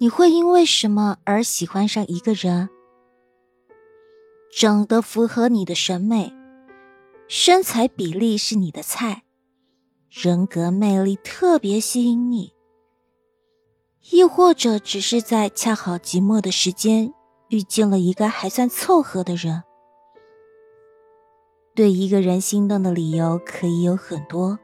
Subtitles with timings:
[0.00, 2.68] 你会因为什么而喜欢上一个人？
[4.56, 6.32] 长得符合你的审美，
[7.26, 9.24] 身材比例是你的菜，
[10.08, 12.54] 人格魅力特别吸引你，
[14.10, 17.12] 亦或者只是在恰好寂寞的时间
[17.48, 19.64] 遇见了一个还算凑合的人。
[21.74, 24.60] 对一个人心动的理由可以有很多，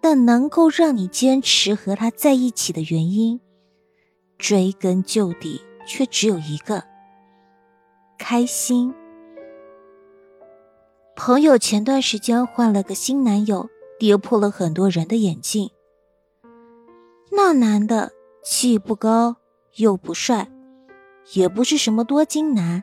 [0.00, 3.40] 但能够让你坚持和他在一起的原因，
[4.42, 6.82] 追根究底却只有一个：
[8.18, 8.92] 开心。
[11.14, 13.70] 朋友前段时间换了个新男友，
[14.00, 15.70] 跌破了很多人的眼镜。
[17.30, 18.10] 那男的
[18.42, 19.36] 既不高
[19.76, 20.48] 又不帅，
[21.34, 22.82] 也不是什么多金男。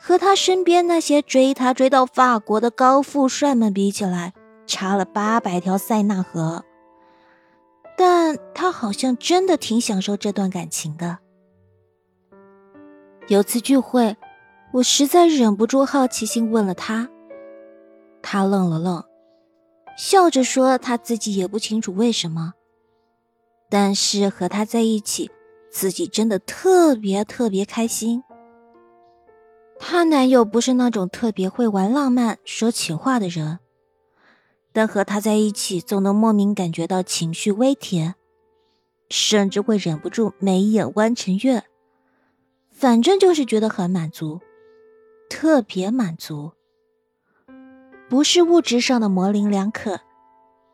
[0.00, 4.32] 和他身边那些追他追到法国的高富帅们比起来，
[4.66, 6.64] 差了八百条塞纳河。
[7.96, 11.18] 但他好像真的挺享受这段感情的。
[13.28, 14.16] 有次聚会，
[14.72, 17.08] 我实在忍不住好奇心问了他，
[18.20, 19.02] 他愣了愣，
[19.96, 22.52] 笑着说他自己也不清楚为什么，
[23.70, 25.30] 但是和他在一起，
[25.70, 28.22] 自己真的特别特别开心。
[29.78, 33.58] 她男友不是那种特别会玩浪漫、说情话的人，
[34.74, 38.16] 但和他在一起，总能莫名感觉到情绪微甜，
[39.08, 41.62] 甚至会忍不住眉眼弯成月。
[42.72, 44.40] 反正就是觉得很满足，
[45.30, 46.50] 特别满足。
[48.08, 50.00] 不是物质上的模棱两可，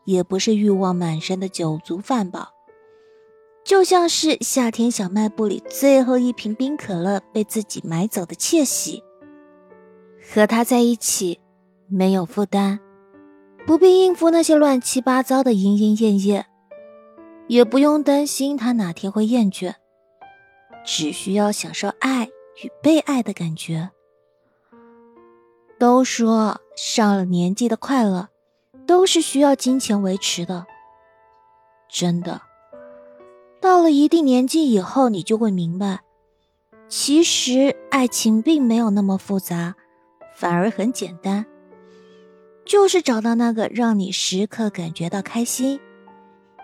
[0.07, 2.49] 也不是欲望满身的酒足饭饱，
[3.63, 9.05] 就像是夏天小卖部里最后一瓶冰可乐被自己买走的窃喜。
[10.33, 11.39] 和他在一起，
[11.87, 12.81] 没有负担，
[13.71, 16.47] 不必应付那些乱七八糟的莺莺燕燕，
[17.47, 19.75] 也不用担心他哪天会厌倦，
[20.85, 23.91] 只需要享受爱与被爱的感觉。
[25.79, 28.31] 都说上了年纪的快乐，
[28.89, 30.67] 都是需要金钱维持的，
[31.89, 32.43] 真的。
[33.61, 36.01] 到了一定年纪以后，你就会明白，
[36.89, 39.77] 其实爱情并没有那么复杂，
[40.35, 41.47] 反而很简单，
[42.65, 45.81] 就是找到那个让你时刻感觉到开心，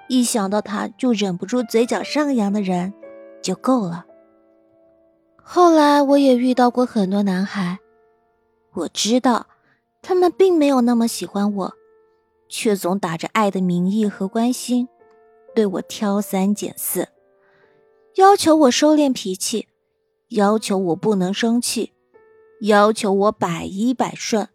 [0.08, 2.92] 一想到他就忍不住嘴角上扬的人，
[3.42, 4.06] 就够了。
[5.42, 7.78] 后来我也遇到过很多男孩，
[8.72, 9.46] 我知道，
[10.02, 11.74] 他们并没有那么喜欢我，
[12.48, 14.88] 却总打着爱的名义和关心。
[15.54, 17.08] 对我挑三拣四，
[18.16, 19.68] 要求我收敛脾气，
[20.28, 21.92] 要求我不能生气，
[22.60, 24.48] 要求我百依百顺。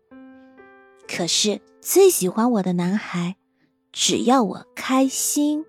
[1.08, 3.36] 可是最喜欢我的男孩，
[3.92, 5.66] 只要我开心。